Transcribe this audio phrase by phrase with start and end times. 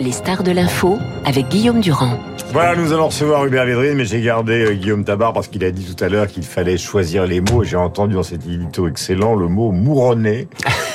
[0.00, 2.18] Les stars de l'info avec Guillaume Durand.
[2.52, 5.70] Voilà, nous allons recevoir Hubert Védrine, mais j'ai gardé euh, Guillaume Tabar parce qu'il a
[5.70, 7.64] dit tout à l'heure qu'il fallait choisir les mots.
[7.64, 10.48] J'ai entendu dans cet édito excellent le mot mouronner,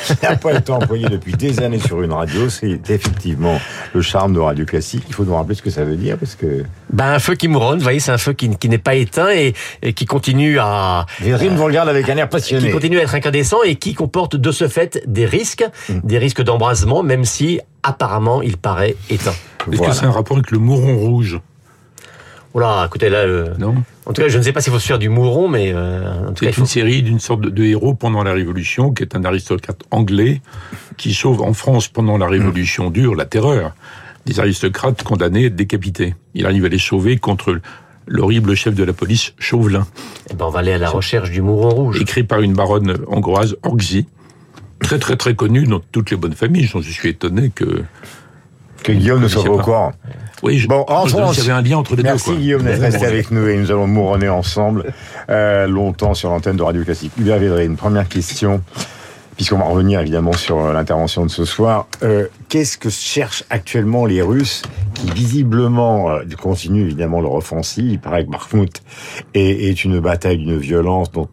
[0.24, 2.50] n'a pas été employé depuis des années sur une radio.
[2.50, 3.60] C'est effectivement
[3.94, 5.04] le charme de Radio Classique.
[5.08, 6.64] Il faut nous rappeler ce que ça veut dire parce que...
[6.92, 9.30] Ben, un feu qui mouronne, vous voyez, c'est un feu qui, qui n'est pas éteint
[9.32, 11.06] et, et qui continue à...
[11.22, 12.68] Védrine vous regarde avec un air passionné.
[12.68, 16.42] Qui continue à être incandescent et qui comporte de ce fait des risques, des risques
[16.44, 19.32] d'embrasement, même si apparemment il paraît éteint.
[19.72, 19.94] Est-ce Voilà.
[19.94, 21.40] que c'est un rapport avec le mouron rouge?
[22.54, 23.76] Oula, écoutez là, euh, Non
[24.06, 26.28] en tout cas, je ne sais pas s'il faut se faire du mouron, mais euh,
[26.28, 26.62] en tout cas, C'est il faut...
[26.62, 30.42] une série d'une sorte de, de héros pendant la Révolution, qui est un aristocrate anglais,
[30.98, 33.74] qui sauve en France pendant la Révolution dure, la terreur,
[34.26, 36.16] des aristocrates condamnés et décapités.
[36.34, 37.62] Il arrive à les sauver contre
[38.08, 39.88] l'horrible chef de la police, Chauvelin,
[40.30, 42.02] Eh ben, on va aller à la recherche du mouron rouge.
[42.02, 44.06] écrit par une baronne hongroise, Orgzy,
[44.82, 46.66] très très très connue dans toutes les bonnes familles.
[46.66, 47.84] Je suis étonné que...
[48.84, 49.94] Que Guillaume ne soit pas au courant.
[50.44, 52.34] Oui, je, Bon, en je France- y avait un lien entre les Merci deux.
[52.36, 52.42] quoi.
[52.42, 54.94] Guillaume d'être resté avec nous et nous allons mouronner ensemble
[55.30, 57.14] euh, longtemps sur l'antenne de Radio Classique.
[57.18, 58.62] Hubert Védrine, première question,
[59.38, 61.88] puisqu'on va revenir évidemment sur euh, l'intervention de ce soir.
[62.04, 64.64] Euh, Qu'est-ce que cherchent actuellement les Russes
[64.96, 67.86] qui visiblement euh, continuent évidemment leur offensive?
[67.90, 68.84] Il paraît que Bakhmut
[69.34, 71.30] est, est une bataille d'une violence dont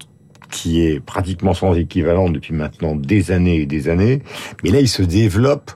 [0.53, 4.23] qui est pratiquement sans équivalent depuis maintenant des années et des années.
[4.65, 5.71] Mais là, il se développe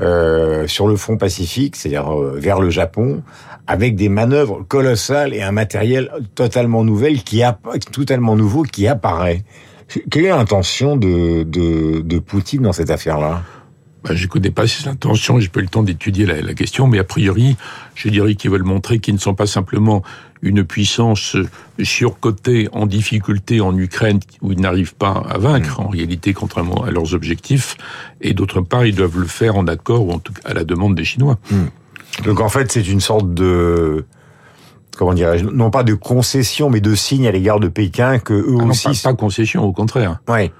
[0.00, 3.22] euh, sur le front Pacifique, c'est-à-dire euh, vers le Japon,
[3.66, 7.42] avec des manœuvres colossales et un matériel totalement nouvel qui
[7.92, 9.42] totalement nouveau qui apparaît.
[10.10, 13.42] Quelle est l'intention de, de, de Poutine dans cette affaire-là?
[14.06, 16.54] Ben, je ne connais pas ses intentions, j'ai pas eu le temps d'étudier la, la
[16.54, 17.56] question, mais a priori,
[17.94, 20.02] je dirais qu'ils veulent montrer qu'ils ne sont pas simplement
[20.42, 21.36] une puissance
[21.82, 26.90] surcotée en difficulté en Ukraine où ils n'arrivent pas à vaincre, en réalité, contrairement à
[26.90, 27.76] leurs objectifs,
[28.20, 30.64] et d'autre part, ils doivent le faire en accord ou en tout cas à la
[30.64, 31.38] demande des Chinois.
[32.24, 34.04] Donc en fait, c'est une sorte de
[34.96, 38.56] comment dirais-je non pas de concession mais de signe à l'égard de Pékin que eux
[38.60, 40.20] Ah non, aussi pas, pas concession, au contraire.
[40.28, 40.52] ouais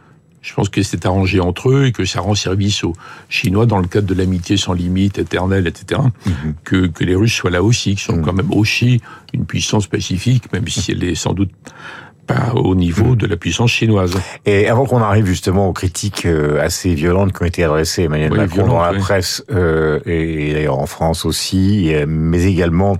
[0.43, 2.93] Je pense que c'est arrangé entre eux et que ça rend service aux
[3.29, 6.01] Chinois dans le cadre de l'amitié sans limite, éternelle, etc.
[6.65, 8.23] que, que les Russes soient là aussi, qui sont Mhm.
[8.25, 9.01] quand même aussi
[9.35, 11.51] une puissance pacifique, même si elle est sans doute
[12.27, 14.15] pas au niveau de la puissance chinoise.
[14.45, 18.05] Et avant qu'on arrive justement aux critiques euh, assez violentes qui ont été adressées à
[18.07, 18.99] Emmanuel Oui, Macron dans la oui.
[18.99, 22.97] presse euh, et, d'ailleurs en France aussi, mais également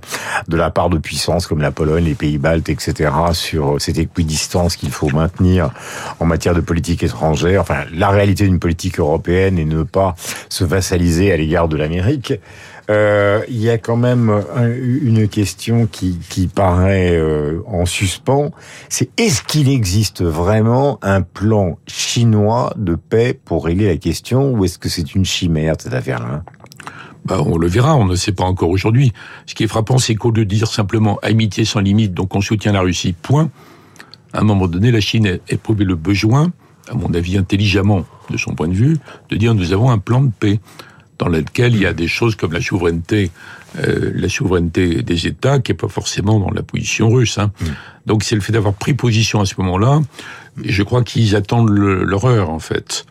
[0.47, 3.11] de la part de puissances comme la Pologne, les Pays-Baltes, etc.
[3.33, 5.71] sur cette équidistance qu'il faut maintenir
[6.19, 7.61] en matière de politique étrangère.
[7.61, 10.15] Enfin, la réalité d'une politique européenne et ne pas
[10.49, 12.33] se vassaliser à l'égard de l'Amérique.
[12.89, 18.51] Euh, Il y a quand même un- une question qui, qui paraît euh, en suspens,
[18.89, 24.63] c'est est-ce qu'il existe vraiment un plan chinois de paix pour régler la question ou
[24.65, 26.43] est-ce que c'est une chimère cette affaire-là?
[27.25, 29.11] Bah, on le verra, on ne sait pas encore aujourd'hui.
[29.47, 32.41] Ce qui est frappant, c'est qu'au lieu de dire simplement amitié sans limite, donc on
[32.41, 33.49] soutient la Russie, point,
[34.31, 36.51] à un moment donné, la Chine a éprouvé le besoin,
[36.89, 38.97] à mon avis intelligemment de son point de vue,
[39.29, 40.61] de dire nous avons un plan de paix
[41.19, 43.31] dans lequel il y a des choses comme la souveraineté,
[43.79, 47.37] euh, la souveraineté des États, qui est pas forcément dans la position russe.
[47.37, 47.51] Hein.
[48.05, 50.01] Donc c'est le fait d'avoir pris position à ce moment-là.
[50.63, 53.05] Je crois qu'ils attendent l'horreur en fait,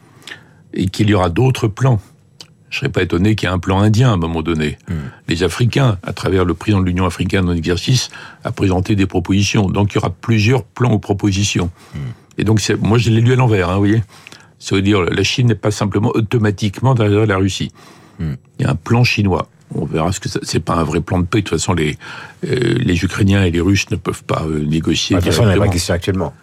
[0.75, 2.01] et qu'il y aura d'autres plans.
[2.69, 4.77] Je serais pas étonné qu'il y ait un plan indien à un moment donné.
[5.29, 8.11] Les Africains, à travers le président de l'Union africaine en exercice,
[8.45, 9.69] a présenté des propositions.
[9.69, 11.71] Donc il y aura plusieurs plans ou propositions.
[12.39, 14.03] Et donc moi je l'ai lu à l'envers, hein, vous voyez.
[14.59, 17.71] Ça veut dire la Chine n'est pas simplement automatiquement derrière la Russie.
[18.21, 19.49] Il y a un plan chinois.
[19.75, 21.39] On verra ce que ça, c'est pas un vrai plan de paix.
[21.39, 21.99] De toute façon, les
[22.47, 25.17] euh, les Ukrainiens et les Russes ne peuvent pas euh, négocier.
[25.17, 25.73] De toute façon, il n'y a pas directement.
[25.73, 26.35] question actuellement.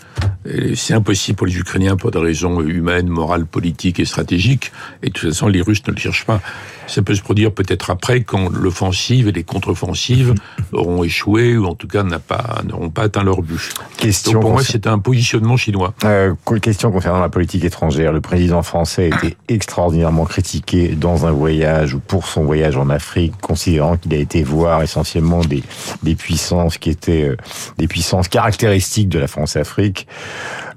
[0.75, 4.71] C'est impossible pour les Ukrainiens pour des raisons humaines, morales, politiques et stratégiques.
[5.01, 6.41] Et de toute façon, les Russes ne le cherchent pas.
[6.87, 10.33] Ça peut se produire peut-être après, quand l'offensive et les contre-offensives
[10.73, 13.73] auront échoué ou en tout cas pas, n'auront pas atteint leur but.
[13.97, 15.93] Question Donc pour moi, c'est un positionnement chinois.
[16.03, 18.11] Euh, question concernant la politique étrangère.
[18.11, 22.89] Le président français a été extraordinairement critiqué dans un voyage ou pour son voyage en
[22.89, 25.63] Afrique, considérant qu'il a été voir essentiellement des,
[26.03, 27.37] des puissances qui étaient euh,
[27.77, 30.02] des puissances caractéristiques de la France-Afrique.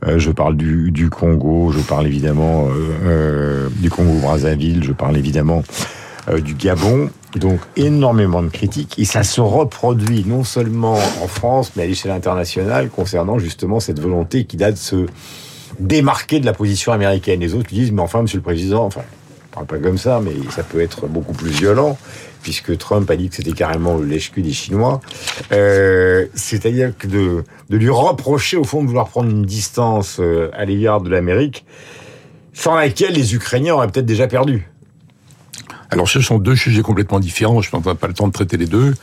[0.06, 2.70] Euh, je parle du, Congo, je parle évidemment euh,
[3.04, 5.62] euh, du Congo-Brazzaville, je parle évidemment
[6.42, 7.10] du Gabon.
[7.36, 12.12] Donc énormément de critiques et ça se reproduit non seulement en France mais à l'échelle
[12.12, 15.06] internationale concernant justement cette volonté qui date de se
[15.78, 17.40] démarquer de la position américaine.
[17.40, 19.02] Les autres disent mais enfin Monsieur le Président, enfin
[19.52, 21.98] parle pas comme ça mais ça peut être beaucoup plus violent
[22.42, 25.00] puisque Trump a dit que c'était carrément le lèche-cul des Chinois.
[25.52, 30.64] Euh, C'est-à-dire que de, lui reprocher au fond de vouloir prendre une distance euh, à
[30.64, 31.64] l'égard de l'Amérique
[32.52, 34.66] sans laquelle les Ukrainiens auraient peut-être déjà perdu.
[35.90, 38.66] Alors ce sont deux sujets complètement différents, je n'en pas le temps de traiter les
[38.66, 38.94] deux.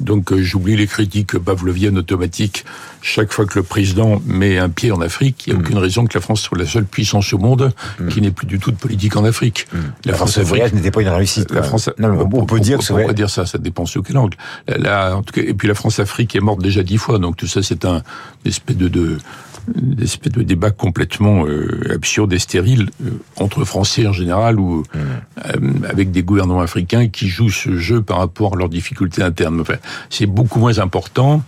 [0.00, 2.64] Donc euh, j'oublie les critiques pavloviennes automatiques.
[3.00, 5.64] Chaque fois que le président met un pied en Afrique, il n'y a mm.
[5.64, 8.08] aucune raison que la France soit la seule puissance au monde mm.
[8.08, 9.66] qui n'ait plus du tout de politique en Afrique.
[9.72, 9.78] Mm.
[10.04, 11.50] La, France, ce voyage n'était pas une réussite.
[11.50, 14.36] La France, non, on, peut dire que on, dire ça, ça dépend sur quel angle.
[14.68, 17.62] en tout cas, et puis la France-Afrique est morte déjà dix fois, donc tout ça
[17.62, 18.02] c'est un
[18.44, 19.18] espèce de, de
[19.74, 24.84] une espèce de débat complètement euh, absurde et stérile euh, entre Français en général ou
[24.94, 29.60] euh, avec des gouvernements africains qui jouent ce jeu par rapport à leurs difficultés internes.
[29.60, 29.76] Enfin,
[30.10, 31.42] c'est beaucoup moins important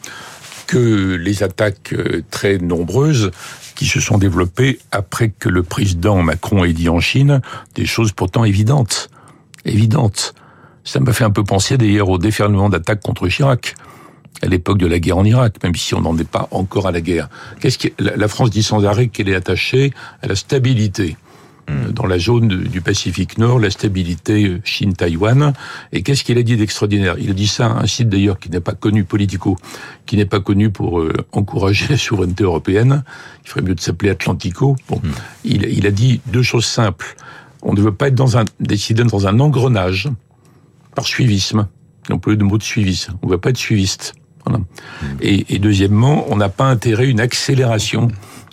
[0.67, 1.95] que les attaques
[2.31, 3.31] très nombreuses
[3.75, 7.41] qui se sont développées après que le président Macron ait dit en Chine
[7.75, 9.09] des choses pourtant évidentes.
[9.65, 10.35] Évidentes.
[10.85, 13.77] Ça m'a fait un peu penser d'ailleurs au déferlement d'attaques contre Chirac
[14.43, 16.93] à l'époque de la guerre en Irak, même si on n'en est pas encore à
[16.93, 17.29] la guerre.
[17.61, 19.93] Qu'est-ce que la France dit sans arrêt qu'elle est attachée
[20.23, 21.17] à la stabilité
[21.69, 21.93] hmm.
[21.93, 25.53] dans la zone du Pacifique Nord, la stabilité euh, Chine-Taïwan.
[25.93, 27.17] Et qu'est-ce qu'il a dit d'extraordinaire?
[27.19, 29.57] Il a dit ça à un site d'ailleurs qui n'est pas connu politico,
[30.07, 33.03] qui n'est pas connu pour euh, encourager la souveraineté européenne.
[33.45, 34.77] Il ferait mieux de s'appeler Atlantico.
[34.89, 35.11] Bon, hmm.
[35.45, 37.17] il, il, a dit deux choses simples.
[37.63, 40.09] On ne veut pas être dans un, décider dans un engrenage
[40.95, 41.67] par suivisme.
[42.11, 43.19] On peut le mot de suivisme.
[43.23, 44.15] On ne veut pas être suiviste.
[45.21, 48.09] Et, deuxièmement, on n'a pas intérêt à une accélération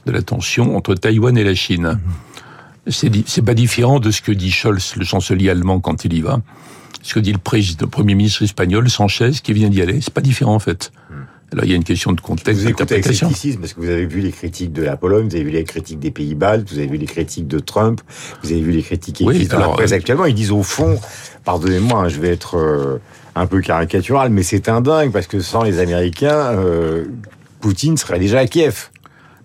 [0.06, 2.00] de la tension entre Taïwan et la Chine.
[2.88, 6.42] C'est pas différent de ce que dit Scholz, le chancelier allemand, quand il y va.
[7.02, 10.02] Ce que dit le, président, le premier ministre espagnol, Sanchez, qui vient d'y aller.
[10.02, 10.92] C'est pas différent, en fait.
[11.52, 14.20] Alors, il y a une question de contexte, Vous scepticisme, parce que vous avez vu
[14.20, 16.98] les critiques de la Pologne, vous avez vu les critiques des Pays-Bas, vous avez vu
[16.98, 18.02] les critiques de Trump,
[18.44, 20.26] vous avez vu les critiques qui existent dans la presse actuellement.
[20.26, 21.00] Ils disent au fond,
[21.44, 22.98] pardonnez-moi, hein, je vais être euh,
[23.36, 27.06] un peu caricatural, mais c'est un dingue parce que sans les Américains, euh,
[27.60, 28.90] Poutine serait déjà à Kiev.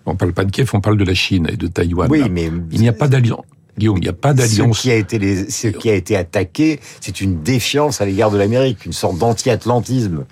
[0.05, 2.09] On parle pas de Kiev, on parle de la Chine et de Taïwan.
[2.09, 3.45] Oui, mais il n'y a pas d'alliance.
[3.77, 4.77] Guillaume, il n'y a pas d'alliance.
[4.77, 8.31] Ce qui a été, les, ce qui a été attaqué, c'est une défiance à l'égard
[8.31, 10.25] de l'Amérique, une sorte d'anti-atlantisme.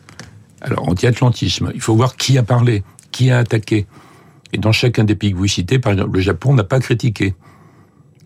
[0.61, 3.87] Alors, anti-atlantisme, il faut voir qui a parlé, qui a attaqué.
[4.51, 7.35] Et dans chacun des pays que vous citez, par exemple, le Japon n'a pas critiqué.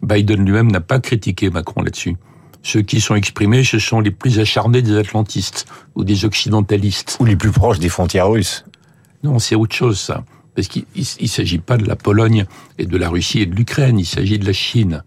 [0.01, 2.15] Biden lui-même n'a pas critiqué Macron là-dessus.
[2.63, 5.65] Ceux qui sont exprimés, ce sont les plus acharnés des atlantistes
[5.95, 7.17] ou des occidentalistes.
[7.19, 8.63] Ou les plus proches des frontières russes.
[9.21, 10.23] Non, c'est autre chose, ça.
[10.55, 12.45] Parce qu'il ne s'agit pas de la Pologne
[12.77, 15.03] et de la Russie et de l'Ukraine, il s'agit de la Chine.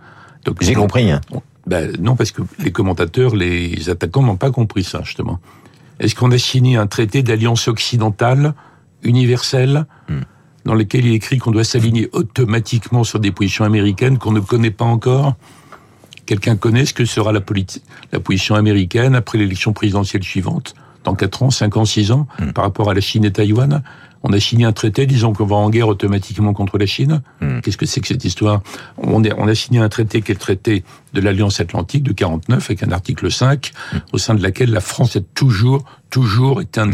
[0.60, 1.10] J'ai compris.
[1.10, 1.20] Hein.
[1.66, 5.40] Ben, non, parce que les commentateurs, les attaquants n'ont pas compris ça, justement.
[5.98, 8.54] Est-ce qu'on a signé un traité d'alliance occidentale,
[9.02, 10.20] universelle, hmm.
[10.66, 14.40] dans lequel il est écrit qu'on doit s'aligner automatiquement sur des positions américaines qu'on ne
[14.40, 15.34] connaît pas encore?
[16.26, 17.40] Quelqu'un connaît ce que sera la,
[18.12, 20.74] la position américaine après l'élection présidentielle suivante,
[21.04, 22.52] dans 4 ans, 5 ans, 6 ans, hmm.
[22.52, 23.82] par rapport à la Chine et Taïwan?
[24.22, 27.22] On a signé un traité disons qu'on va en guerre automatiquement contre la Chine.
[27.40, 27.60] Hmm.
[27.60, 28.60] Qu'est-ce que c'est que cette histoire?
[28.98, 30.82] On, a signé un traité qui est le traité
[31.12, 33.96] de l'Alliance Atlantique de 49 avec un article 5 hmm.
[34.12, 36.90] au sein de laquelle la France est toujours toujours été un,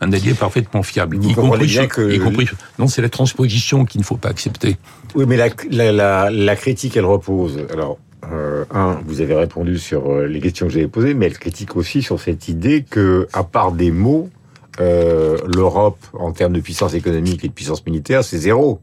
[0.00, 1.18] un allié parfaitement fiable.
[1.22, 2.12] y compris, bien que...
[2.12, 2.48] y compris,
[2.78, 4.76] non, c'est la transposition qu'il ne faut pas accepter.
[5.14, 5.48] Oui, mais la,
[5.92, 7.66] la, la critique, elle repose.
[7.72, 7.98] Alors,
[8.32, 11.76] euh, un, vous avez répondu sur euh, les questions que j'avais posées, mais elle critique
[11.76, 14.30] aussi sur cette idée que, à part des mots,
[14.80, 18.80] euh, l'Europe, en termes de puissance économique et de puissance militaire, c'est zéro.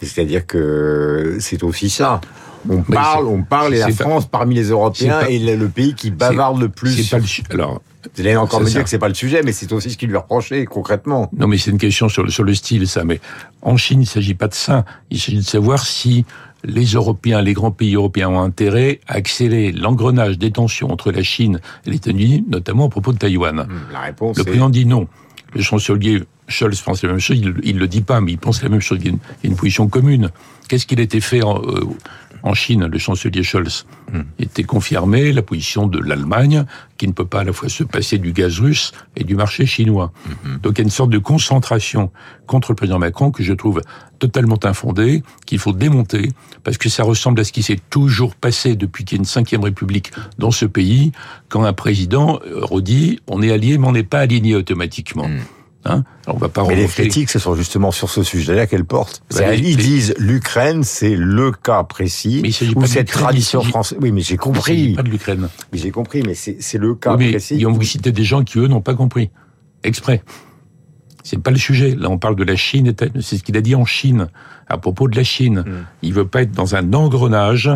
[0.00, 2.20] C'est-à-dire que c'est aussi ça.
[2.68, 6.60] On parle, on parle, et la France, parmi les Européens, est, le pays qui bavarde
[6.60, 7.08] le plus.
[7.10, 7.18] Pas
[7.50, 7.80] alors,
[8.14, 10.06] vous allez encore me dire que c'est pas le sujet, mais c'est aussi ce qui
[10.06, 11.30] lui reproché concrètement.
[11.36, 13.04] Non, mais c'est une question sur le, sur le style, ça.
[13.04, 13.20] Mais
[13.62, 14.84] en Chine, il ne s'agit pas de ça.
[15.10, 16.24] Il s'agit de savoir si
[16.66, 21.22] les Européens, les grands pays européens ont intérêt à accélérer l'engrenage des tensions entre la
[21.22, 23.66] Chine et les États-Unis, notamment à propos de Taïwan.
[23.68, 25.08] Hmm, la réponse le président dit non.
[25.54, 28.62] Le chancelier Scholz pense la même chose, il ne le dit pas, mais il pense
[28.62, 30.30] la même chose, il y a une, position commune.
[30.68, 31.84] Qu'est-ce qu'il a été fait en, euh,
[32.46, 34.20] en Chine, le chancelier Scholz hmm.
[34.38, 36.64] était confirmé la position de l'Allemagne,
[36.96, 39.66] qui ne peut pas à la fois se passer du gaz russe et du marché
[39.66, 40.12] chinois.
[40.44, 40.58] Hmm.
[40.62, 42.10] Donc il y a une sorte de concentration
[42.46, 43.82] contre le président Macron que je trouve
[44.20, 46.30] totalement infondée, qu'il faut démonter,
[46.62, 49.26] parce que ça ressemble à ce qui s'est toujours passé depuis qu'il y a une
[49.26, 51.12] cinquième république dans ce pays,
[51.48, 55.28] quand un président euh, redit on est allié mais on n'est pas aligné automatiquement.
[55.28, 55.40] Hmm.
[55.88, 59.22] Hein on va pas Mais les critiques, ce sont justement sur ce sujet-là qu'elles portent.
[59.34, 63.98] Bah, ils disent l'Ukraine, c'est le cas précis mais où cette tradition française.
[64.00, 64.94] Oui, mais j'ai compris.
[64.94, 65.48] pas de l'Ukraine.
[65.72, 67.62] Mais j'ai compris, mais c'est le cas oui, mais précis.
[67.62, 69.30] vous citez des gens qui eux n'ont pas compris,
[69.84, 70.22] exprès.
[71.26, 71.96] C'est pas le sujet.
[71.98, 72.94] Là, on parle de la Chine.
[73.20, 74.28] C'est ce qu'il a dit en Chine
[74.68, 75.64] à propos de la Chine.
[75.66, 75.72] Mm.
[76.02, 77.68] Il veut pas être dans un engrenage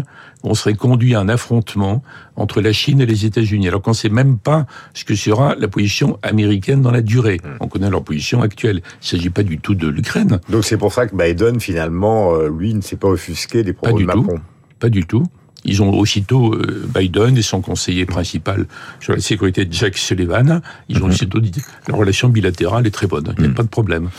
[0.45, 2.05] où on serait conduit à un affrontement
[2.37, 3.67] entre la Chine et les États-Unis.
[3.67, 7.41] Alors qu'on sait même pas ce que sera la position américaine dans la durée.
[7.43, 7.49] Mm.
[7.59, 8.83] On connaît leur position actuelle.
[9.03, 10.39] Il s'agit pas du tout de l'Ukraine.
[10.49, 13.99] Donc c'est pour ça que Biden, finalement, euh, lui, ne s'est pas offusqué des propos
[13.99, 14.39] de Macron.
[14.79, 15.25] Pas du tout.
[15.65, 18.67] Ils ont aussitôt euh, Biden et son conseiller principal
[19.01, 20.61] sur la sécurité, Jack Sullivan.
[20.89, 21.13] Ils ont mhm.
[21.13, 21.53] aussitôt dit
[21.89, 23.35] la relation bilatérale est très bonne.
[23.37, 23.55] Il n'y a mhm.
[23.55, 24.11] pas de problème.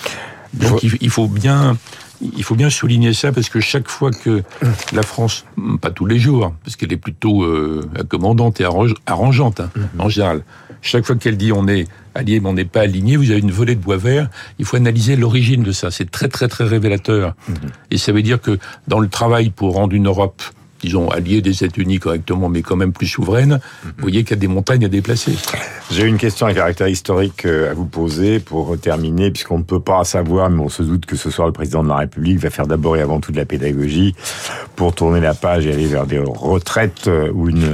[0.53, 1.77] Donc il faut bien
[2.35, 4.43] il faut bien souligner ça parce que chaque fois que
[4.93, 5.45] la France,
[5.81, 8.65] pas tous les jours, parce qu'elle est plutôt euh, accommodante et
[9.07, 9.87] arrangeante hein, mhm.
[9.99, 10.43] en général,
[10.81, 13.51] chaque fois qu'elle dit on est allié mais on n'est pas aligné, vous avez une
[13.51, 14.29] volée de bois vert,
[14.59, 15.91] il faut analyser l'origine de ça.
[15.91, 17.35] C'est très très très révélateur.
[17.89, 20.41] Et ça veut dire que dans le travail pour rendre une Europe
[20.81, 24.41] disons, alliée des États-Unis correctement, mais quand même plus souveraine, vous voyez qu'il y a
[24.41, 25.33] des montagnes à déplacer.
[25.91, 29.79] J'ai une question à caractère historique euh, à vous poser pour terminer, puisqu'on ne peut
[29.79, 32.49] pas savoir, mais on se doute que ce soir le président de la République va
[32.49, 34.15] faire d'abord et avant tout de la pédagogie
[34.75, 37.73] pour tourner la page et aller vers des retraites euh, ou une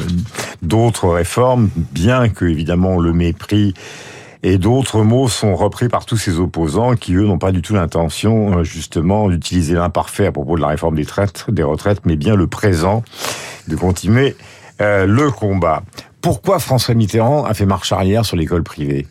[0.61, 3.73] d'autres réformes, bien que évidemment le mépris
[4.43, 7.73] et d'autres mots sont repris par tous ces opposants qui, eux, n'ont pas du tout
[7.73, 12.15] l'intention, euh, justement, d'utiliser l'imparfait à propos de la réforme des, traites, des retraites, mais
[12.15, 13.03] bien le présent,
[13.67, 14.35] de continuer
[14.81, 15.83] euh, le combat.
[16.21, 19.07] Pourquoi François Mitterrand a fait marche arrière sur l'école privée?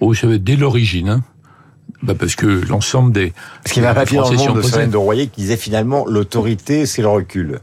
[0.00, 1.08] Oh, je dès l'origine.
[1.08, 1.22] Hein.
[2.02, 3.32] Bah parce que l'ensemble des...
[3.62, 6.86] Parce qu'il y a un papier dans le monde de Royer qui disait finalement l'autorité,
[6.86, 7.60] c'est le recul.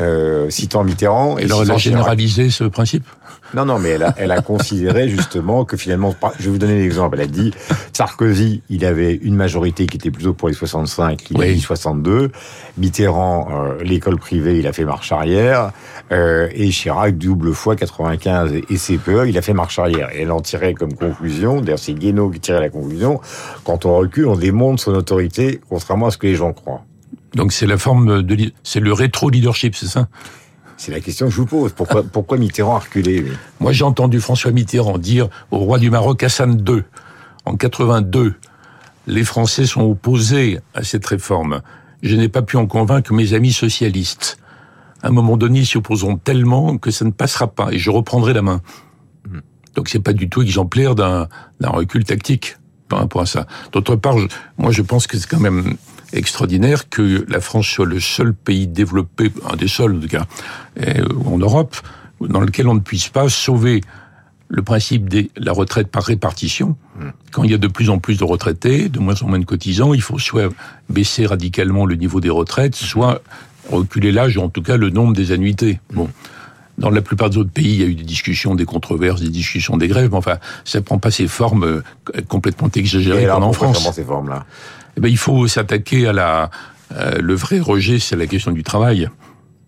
[0.00, 1.36] Euh, citant Mitterrand.
[1.38, 3.04] Et alors elle a généralisé ce principe?
[3.52, 6.78] Non, non, mais elle a, elle a considéré justement que finalement, je vais vous donner
[6.78, 7.16] l'exemple.
[7.18, 7.52] Elle a dit
[7.92, 12.30] Sarkozy, il avait une majorité qui était plutôt pour les 65, il a dit 62.
[12.78, 15.72] Mitterrand, euh, l'école privée, il a fait marche arrière.
[16.12, 20.10] Euh, et Chirac, double fois 95 et CPE, il a fait marche arrière.
[20.14, 23.20] Et elle en tirait comme conclusion, d'ailleurs c'est Guénaud qui tirait la conclusion,
[23.64, 26.84] quand on recule, on démonte son autorité, contrairement à ce que les gens croient.
[27.34, 30.08] Donc c'est la forme de, c'est le rétro-leadership, c'est ça?
[30.76, 31.72] C'est la question que je vous pose.
[31.72, 33.24] Pourquoi, pourquoi Mitterrand a reculé
[33.60, 36.82] Moi, j'ai entendu François Mitterrand dire au roi du Maroc Hassan II,
[37.44, 38.34] en 82,
[39.06, 41.62] les Français sont opposés à cette réforme.
[42.02, 44.38] Je n'ai pas pu en convaincre mes amis socialistes.
[45.02, 47.90] À un moment donné, ils s'y opposeront tellement que ça ne passera pas, et je
[47.90, 48.60] reprendrai la main.
[49.28, 49.40] Hmm.
[49.74, 51.28] Donc c'est pas du tout exemplaire d'un
[51.60, 52.56] recul tactique
[52.88, 53.46] par rapport à ça.
[53.72, 54.16] D'autre part,
[54.58, 55.76] moi je pense que c'est quand même
[56.12, 60.26] extraordinaire que la France soit le seul pays développé, un des seuls en tout cas,
[60.80, 61.76] euh, en Europe,
[62.20, 63.80] dans lequel on ne puisse pas sauver
[64.48, 66.76] le principe de la retraite par répartition.
[66.98, 67.10] Hmm.
[67.30, 69.44] Quand il y a de plus en plus de retraités, de moins en moins de
[69.44, 70.52] cotisants, il faut soit
[70.88, 73.22] baisser radicalement le niveau des retraites, soit
[73.70, 75.78] reculer l'âge, ou en tout cas le nombre des annuités.
[75.92, 75.96] Hmm.
[75.96, 76.08] Bon.
[76.78, 79.28] Dans la plupart des autres pays, il y a eu des discussions, des controverses, des
[79.28, 81.82] discussions, des grèves, mais enfin, ça prend pas ces formes euh,
[82.26, 83.92] complètement exagérées comme en France.
[83.92, 84.46] ces formes-là?
[84.96, 86.50] Eh ben, il faut s'attaquer à la.
[86.92, 89.08] Euh, le vrai rejet, c'est la question du travail.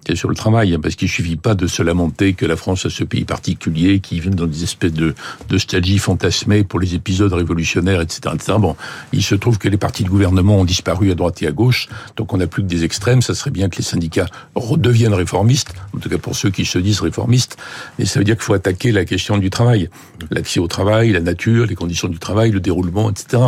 [0.06, 2.86] C'est sur le travail, hein, parce qu'il suffit pas de se lamenter que la France
[2.86, 5.14] a ce pays particulier qui vit dans des espèces de
[5.48, 8.54] nostalgie fantasmée pour les épisodes révolutionnaires, etc., etc.
[8.58, 8.74] Bon,
[9.12, 11.88] il se trouve que les partis de gouvernement ont disparu à droite et à gauche,
[12.16, 13.22] donc on n'a plus que des extrêmes.
[13.22, 14.26] Ça serait bien que les syndicats
[14.56, 17.56] redeviennent réformistes, en tout cas pour ceux qui se disent réformistes.
[18.00, 19.88] Mais ça veut dire qu'il faut attaquer la question du travail,
[20.32, 23.40] l'accès au travail, la nature, les conditions du travail, le déroulement, etc.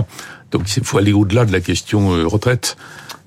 [0.50, 2.76] Donc il faut aller au-delà de la question euh, retraite.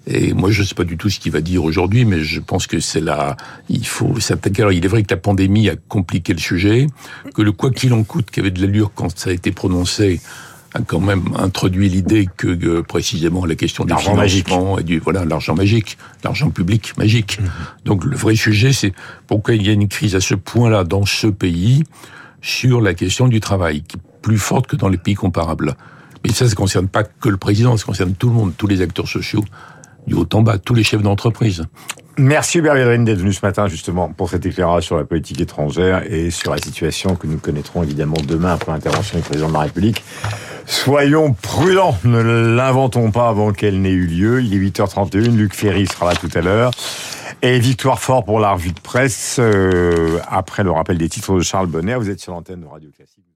[0.10, 2.40] Et moi, je ne sais pas du tout ce qu'il va dire aujourd'hui, mais je
[2.40, 3.36] pense que c'est là.
[3.68, 4.62] Il faut s'attaquer.
[4.62, 6.88] Alors, il est vrai que la pandémie a compliqué le sujet,
[7.36, 10.22] que le quoi qu'il en coûte, qui avait de l'allure quand ça a été prononcé,
[10.74, 15.56] a quand même introduit l'idée que, précisément la question du financement et du voilà l'argent
[15.56, 17.40] magique, l'argent public magique.
[17.40, 17.50] Mhm.
[17.86, 18.94] Donc le vrai sujet, c'est
[19.28, 21.84] pourquoi il y a une crise à ce point-là dans ce pays
[22.42, 25.76] sur la question du travail, qui est plus forte que dans les pays comparables.
[26.24, 28.68] Et ça, ça ne concerne pas que le président, ça concerne tout le monde, tous
[28.68, 29.44] les acteurs sociaux,
[30.08, 31.64] du haut en bas, tous les chefs d'entreprise.
[32.20, 36.32] Merci Hubert d'être venu ce matin justement pour cet éclairage sur la politique étrangère et
[36.32, 40.04] sur la situation que nous connaîtrons évidemment demain après l'intervention du président de la République.
[40.66, 44.42] Soyons prudents, ne l'inventons pas avant qu'elle n'ait eu lieu.
[44.42, 46.72] Il est 8h31, Luc Ferry sera là tout à l'heure.
[47.44, 51.42] Et victoire fort pour la revue de presse euh, après le rappel des titres de
[51.42, 51.96] Charles Bonner.
[51.96, 53.26] Vous êtes sur l'antenne de Radio Classique.